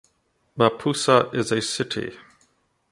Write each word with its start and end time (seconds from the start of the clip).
Mapusa 0.57 1.31
is 1.31 1.51
a 1.51 1.61
city. 1.61 2.17